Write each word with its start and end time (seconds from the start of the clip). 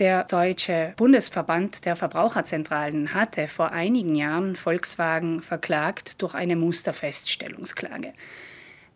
Der 0.00 0.24
Deutsche 0.24 0.94
Bundesverband 0.96 1.84
der 1.84 1.94
Verbraucherzentralen 1.94 3.12
hatte 3.12 3.48
vor 3.48 3.72
einigen 3.72 4.14
Jahren 4.14 4.56
Volkswagen 4.56 5.42
verklagt 5.42 6.22
durch 6.22 6.32
eine 6.32 6.56
Musterfeststellungsklage. 6.56 8.14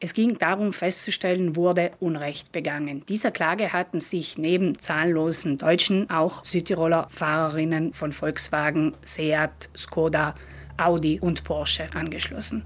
Es 0.00 0.14
ging 0.14 0.38
darum 0.38 0.72
festzustellen, 0.72 1.56
wurde 1.56 1.90
Unrecht 2.00 2.52
begangen. 2.52 3.04
Dieser 3.04 3.32
Klage 3.32 3.74
hatten 3.74 4.00
sich 4.00 4.38
neben 4.38 4.80
zahllosen 4.80 5.58
Deutschen 5.58 6.08
auch 6.08 6.42
Südtiroler 6.42 7.08
Fahrerinnen 7.10 7.92
von 7.92 8.12
Volkswagen, 8.12 8.94
Seat, 9.04 9.68
Skoda, 9.76 10.34
Audi 10.78 11.20
und 11.20 11.44
Porsche 11.44 11.86
angeschlossen. 11.92 12.64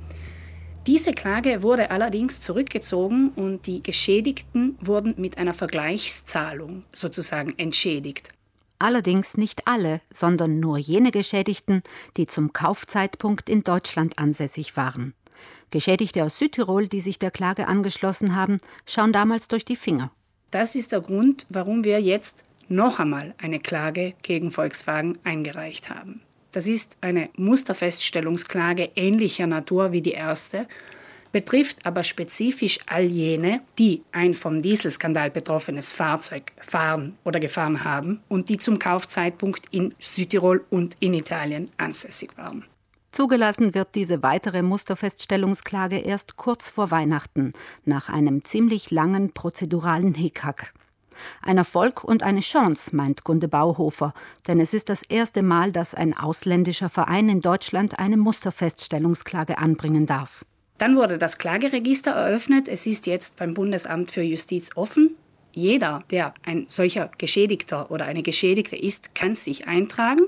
Diese 0.88 1.12
Klage 1.12 1.62
wurde 1.62 1.90
allerdings 1.90 2.40
zurückgezogen 2.40 3.28
und 3.36 3.66
die 3.66 3.82
Geschädigten 3.82 4.78
wurden 4.80 5.12
mit 5.18 5.36
einer 5.36 5.52
Vergleichszahlung 5.52 6.82
sozusagen 6.92 7.52
entschädigt. 7.58 8.30
Allerdings 8.78 9.36
nicht 9.36 9.68
alle, 9.68 10.00
sondern 10.10 10.60
nur 10.60 10.78
jene 10.78 11.10
Geschädigten, 11.10 11.82
die 12.16 12.26
zum 12.26 12.54
Kaufzeitpunkt 12.54 13.50
in 13.50 13.64
Deutschland 13.64 14.18
ansässig 14.18 14.78
waren. 14.78 15.12
Geschädigte 15.70 16.24
aus 16.24 16.38
Südtirol, 16.38 16.88
die 16.88 17.00
sich 17.00 17.18
der 17.18 17.32
Klage 17.32 17.68
angeschlossen 17.68 18.34
haben, 18.34 18.58
schauen 18.86 19.12
damals 19.12 19.46
durch 19.46 19.66
die 19.66 19.76
Finger. 19.76 20.10
Das 20.50 20.74
ist 20.74 20.92
der 20.92 21.02
Grund, 21.02 21.44
warum 21.50 21.84
wir 21.84 22.00
jetzt 22.00 22.44
noch 22.68 22.98
einmal 22.98 23.34
eine 23.36 23.60
Klage 23.60 24.14
gegen 24.22 24.50
Volkswagen 24.52 25.18
eingereicht 25.22 25.90
haben. 25.90 26.22
Das 26.52 26.66
ist 26.66 26.96
eine 27.00 27.28
Musterfeststellungsklage 27.36 28.90
ähnlicher 28.94 29.46
Natur 29.46 29.92
wie 29.92 30.00
die 30.00 30.12
erste, 30.12 30.66
betrifft 31.30 31.84
aber 31.84 32.02
spezifisch 32.04 32.80
all 32.86 33.04
jene, 33.04 33.60
die 33.78 34.02
ein 34.12 34.32
vom 34.34 34.62
Dieselskandal 34.62 35.30
betroffenes 35.30 35.92
Fahrzeug 35.92 36.52
fahren 36.58 37.16
oder 37.24 37.38
gefahren 37.38 37.84
haben 37.84 38.20
und 38.28 38.48
die 38.48 38.58
zum 38.58 38.78
Kaufzeitpunkt 38.78 39.66
in 39.70 39.94
Südtirol 39.98 40.64
und 40.70 40.96
in 41.00 41.14
Italien 41.14 41.68
ansässig 41.76 42.36
waren. 42.36 42.64
Zugelassen 43.12 43.74
wird 43.74 43.94
diese 43.94 44.22
weitere 44.22 44.62
Musterfeststellungsklage 44.62 45.98
erst 45.98 46.36
kurz 46.36 46.70
vor 46.70 46.90
Weihnachten, 46.90 47.52
nach 47.84 48.08
einem 48.08 48.44
ziemlich 48.44 48.90
langen 48.90 49.32
prozeduralen 49.32 50.14
Hickhack. 50.14 50.72
Ein 51.42 51.58
Erfolg 51.58 52.04
und 52.04 52.22
eine 52.22 52.40
Chance, 52.40 52.94
meint 52.94 53.24
Gunde 53.24 53.48
Bauhofer, 53.48 54.14
denn 54.46 54.60
es 54.60 54.74
ist 54.74 54.88
das 54.88 55.02
erste 55.02 55.42
Mal, 55.42 55.72
dass 55.72 55.94
ein 55.94 56.16
ausländischer 56.16 56.88
Verein 56.88 57.28
in 57.28 57.40
Deutschland 57.40 57.98
eine 57.98 58.16
Musterfeststellungsklage 58.16 59.58
anbringen 59.58 60.06
darf. 60.06 60.44
Dann 60.78 60.96
wurde 60.96 61.18
das 61.18 61.38
Klageregister 61.38 62.12
eröffnet. 62.12 62.68
Es 62.68 62.86
ist 62.86 63.06
jetzt 63.06 63.36
beim 63.36 63.54
Bundesamt 63.54 64.12
für 64.12 64.22
Justiz 64.22 64.70
offen. 64.76 65.16
Jeder, 65.52 66.04
der 66.10 66.34
ein 66.44 66.66
solcher 66.68 67.10
Geschädigter 67.18 67.90
oder 67.90 68.04
eine 68.04 68.22
Geschädigte 68.22 68.76
ist, 68.76 69.14
kann 69.14 69.34
sich 69.34 69.66
eintragen. 69.66 70.22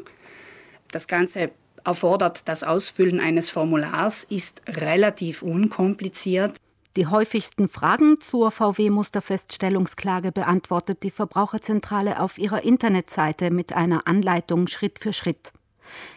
Das 0.90 1.06
Ganze 1.06 1.52
erfordert 1.84 2.48
das 2.48 2.64
Ausfüllen 2.64 3.20
eines 3.20 3.48
Formulars, 3.48 4.24
ist 4.24 4.62
relativ 4.66 5.42
unkompliziert. 5.42 6.56
Die 6.96 7.06
häufigsten 7.06 7.68
Fragen 7.68 8.20
zur 8.20 8.50
VW-Musterfeststellungsklage 8.50 10.32
beantwortet 10.32 11.04
die 11.04 11.12
Verbraucherzentrale 11.12 12.20
auf 12.20 12.36
ihrer 12.36 12.64
Internetseite 12.64 13.52
mit 13.52 13.72
einer 13.72 14.08
Anleitung 14.08 14.66
Schritt 14.66 14.98
für 14.98 15.12
Schritt. 15.12 15.52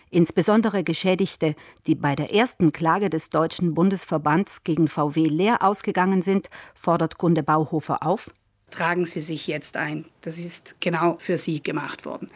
Insbesondere 0.10 0.84
Geschädigte, 0.84 1.56
die 1.86 1.94
bei 1.94 2.16
der 2.16 2.34
ersten 2.34 2.72
Klage 2.72 3.12
des 3.12 3.30
Deutschen 3.30 3.76
Bundesverbands 3.76 4.64
gegen 4.64 4.88
VW 4.88 5.26
leer 5.26 5.62
ausgegangen 5.62 6.24
sind, 6.24 6.50
fordert 6.74 7.20
Gunde 7.20 7.44
Bauhofer 7.44 8.02
auf. 8.04 8.32
Tragen 8.72 9.06
Sie 9.06 9.22
sich 9.22 9.46
jetzt 9.46 9.78
ein. 9.78 10.06
Das 10.22 10.40
ist 10.40 10.78
genau 10.80 11.18
für 11.20 11.38
Sie 11.38 11.62
gemacht 11.62 12.04
worden. 12.06 12.30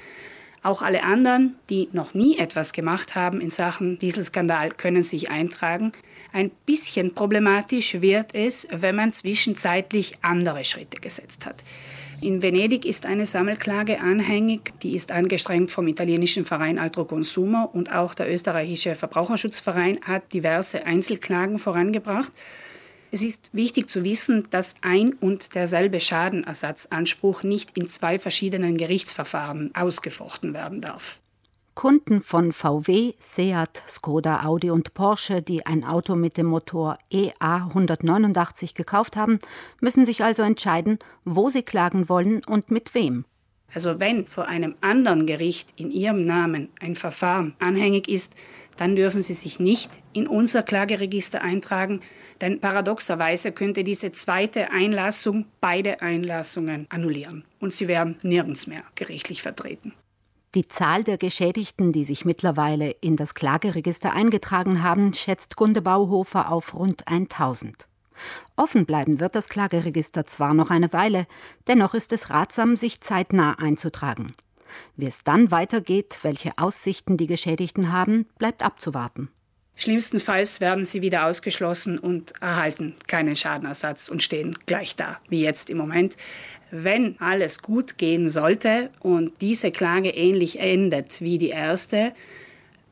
Auch 0.68 0.82
alle 0.82 1.04
anderen, 1.04 1.56
die 1.70 1.88
noch 1.94 2.14
nie 2.14 2.38
etwas 2.38 2.74
gemacht 2.74 3.16
haben 3.16 3.40
in 3.40 3.50
Sachen 3.50 4.00
Dieselskandal, 4.00 4.72
können 4.72 5.02
sich 5.02 5.30
eintragen. 5.30 5.94
Ein 6.34 6.52
bisschen 6.66 7.16
problematisch 7.16 8.02
wird 8.02 8.36
es, 8.36 8.68
wenn 8.70 8.98
man 8.98 9.14
zwischenzeitlich 9.14 10.18
andere 10.24 10.66
Schritte 10.66 11.00
gesetzt 11.00 11.46
hat. 11.46 11.64
In 12.20 12.42
Venedig 12.42 12.84
ist 12.84 13.06
eine 13.06 13.26
Sammelklage 13.26 14.02
anhängig, 14.02 14.74
die 14.84 14.94
ist 14.94 15.14
angestrengt 15.14 15.72
vom 15.72 15.88
italienischen 15.88 16.44
Verein 16.44 16.80
Altro 16.80 17.06
Consumer 17.06 17.70
und 17.72 17.94
auch 17.94 18.14
der 18.14 18.30
österreichische 18.30 18.96
Verbraucherschutzverein 18.96 20.00
hat 20.02 20.34
diverse 20.34 20.86
Einzelklagen 20.86 21.60
vorangebracht. 21.60 22.34
Es 23.10 23.22
ist 23.22 23.50
wichtig 23.54 23.90
zu 23.90 24.04
wissen, 24.04 24.48
dass 24.50 24.76
ein 24.82 25.14
und 25.14 25.56
derselbe 25.56 26.00
Schadenersatzanspruch 26.00 27.44
nicht 27.44 27.78
in 27.78 27.88
zwei 27.88 28.20
verschiedenen 28.20 28.78
Gerichtsverfahren 28.78 29.74
ausgefochten 29.74 30.54
werden 30.54 30.82
darf. 30.82 31.20
Kunden 31.74 32.22
von 32.22 32.54
VW, 32.54 33.14
Seat, 33.20 33.84
Skoda, 33.88 34.44
Audi 34.44 34.72
und 34.72 34.96
Porsche, 34.96 35.44
die 35.44 35.66
ein 35.66 35.84
Auto 35.84 36.16
mit 36.16 36.36
dem 36.36 36.48
Motor 36.48 36.98
EA 37.12 37.68
189 37.68 38.74
gekauft 38.74 39.16
haben, 39.16 39.40
müssen 39.80 40.06
sich 40.06 40.24
also 40.24 40.42
entscheiden, 40.42 40.98
wo 41.24 41.52
sie 41.52 41.62
klagen 41.62 42.10
wollen 42.10 42.44
und 42.46 42.72
mit 42.72 42.96
wem. 42.96 43.26
Also 43.74 44.00
wenn 44.00 44.26
vor 44.26 44.48
einem 44.48 44.76
anderen 44.82 45.28
Gericht 45.28 45.72
in 45.76 45.92
ihrem 45.92 46.26
Namen 46.26 46.70
ein 46.80 46.96
Verfahren 46.96 47.56
anhängig 47.60 48.08
ist, 48.10 48.34
dann 48.78 48.96
dürfen 48.96 49.22
sie 49.22 49.34
sich 49.34 49.60
nicht 49.60 50.00
in 50.14 50.26
unser 50.26 50.64
Klageregister 50.64 51.42
eintragen, 51.42 52.02
denn 52.42 52.60
paradoxerweise 52.60 53.52
könnte 53.52 53.84
diese 53.84 54.12
zweite 54.12 54.72
Einlassung 54.72 55.46
beide 55.62 56.02
Einlassungen 56.02 56.88
annullieren 56.90 57.44
und 57.60 57.74
sie 57.74 57.88
werden 57.88 58.18
nirgends 58.22 58.68
mehr 58.68 58.84
gerichtlich 58.96 59.42
vertreten. 59.42 59.94
Die 60.56 60.68
Zahl 60.68 61.04
der 61.04 61.18
Geschädigten, 61.18 61.92
die 61.92 62.04
sich 62.04 62.26
mittlerweile 62.26 62.92
in 63.02 63.16
das 63.16 63.34
Klageregister 63.34 64.14
eingetragen 64.14 64.82
haben, 64.82 65.14
schätzt 65.14 65.56
Gunde 65.56 65.82
Bauhofer 65.82 66.52
auf 66.52 66.74
rund 66.74 67.08
1000. 67.08 67.88
Offen 68.56 68.86
bleiben 68.86 69.20
wird 69.20 69.36
das 69.36 69.50
Klageregister 69.50 70.26
zwar 70.26 70.54
noch 70.54 70.72
eine 70.72 70.92
Weile, 70.94 71.28
dennoch 71.68 71.94
ist 71.94 72.12
es 72.14 72.30
ratsam, 72.30 72.76
sich 72.76 73.02
zeitnah 73.02 73.60
einzutragen. 73.60 74.34
Wie 74.96 75.06
es 75.06 75.24
dann 75.24 75.52
weitergeht, 75.52 76.20
welche 76.24 76.58
Aussichten 76.58 77.18
die 77.18 77.28
Geschädigten 77.28 77.92
haben, 77.92 78.26
bleibt 78.38 78.64
abzuwarten. 78.64 79.30
Schlimmstenfalls 79.80 80.60
werden 80.60 80.86
sie 80.86 81.04
wieder 81.04 81.28
ausgeschlossen 81.28 82.00
und 82.00 82.34
erhalten 82.42 82.96
keinen 83.06 83.36
Schadenersatz 83.36 84.10
und 84.10 84.24
stehen 84.24 84.58
gleich 84.66 84.96
da, 84.96 85.20
wie 85.30 85.42
jetzt 85.42 85.70
im 85.70 85.78
Moment. 85.78 86.18
Wenn 86.72 87.16
alles 87.20 87.62
gut 87.62 88.00
gehen 88.00 88.28
sollte 88.28 88.90
und 89.00 89.40
diese 89.40 89.72
Klage 89.72 90.10
ähnlich 90.10 90.60
endet 90.60 91.22
wie 91.22 91.38
die 91.38 91.50
erste, 91.50 92.12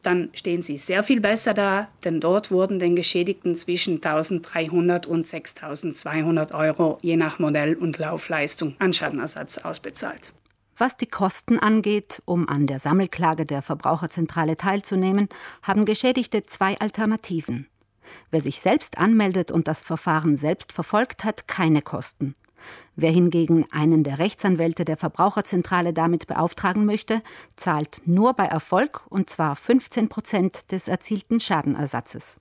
dann 0.04 0.30
stehen 0.36 0.62
sie 0.62 0.78
sehr 0.78 1.02
viel 1.02 1.22
besser 1.22 1.56
da, 1.56 1.88
denn 2.04 2.20
dort 2.20 2.52
wurden 2.52 2.78
den 2.78 2.96
Geschädigten 2.96 3.58
zwischen 3.58 3.96
1300 3.96 5.08
und 5.08 5.26
6200 5.26 6.54
Euro 6.54 7.00
je 7.02 7.18
nach 7.18 7.40
Modell 7.40 7.74
und 7.74 7.98
Laufleistung 7.98 8.76
an 8.78 8.94
Schadenersatz 8.94 9.58
ausbezahlt. 9.58 10.32
Was 10.78 10.98
die 10.98 11.08
Kosten 11.08 11.58
angeht, 11.58 12.22
um 12.26 12.50
an 12.50 12.68
der 12.68 12.80
Sammelklage 12.80 13.46
der 13.46 13.62
Verbraucherzentrale 13.62 14.58
teilzunehmen, 14.58 15.30
haben 15.62 15.86
Geschädigte 15.86 16.44
zwei 16.44 16.78
Alternativen. 16.80 17.68
Wer 18.30 18.42
sich 18.42 18.60
selbst 18.60 18.98
anmeldet 18.98 19.52
und 19.52 19.70
das 19.70 19.82
Verfahren 19.82 20.36
selbst 20.36 20.74
verfolgt, 20.74 21.24
hat 21.24 21.48
keine 21.48 21.82
Kosten. 21.82 22.36
Wer 22.96 23.12
hingegen 23.12 23.66
einen 23.72 24.04
der 24.04 24.20
Rechtsanwälte 24.20 24.84
der 24.84 24.98
Verbraucherzentrale 24.98 25.94
damit 25.94 26.28
beauftragen 26.28 26.86
möchte, 26.86 27.22
zahlt 27.56 28.02
nur 28.06 28.34
bei 28.34 28.46
Erfolg 28.46 29.06
und 29.10 29.30
zwar 29.30 29.56
15 29.56 30.10
Prozent 30.10 30.72
des 30.72 30.88
erzielten 30.88 31.40
Schadenersatzes. 31.40 32.38